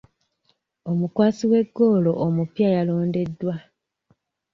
Omukwasi 0.91 1.43
wa 1.51 1.61
ggoolo 1.69 2.11
omupya 2.25 2.67
yalondeddwa. 2.75 3.55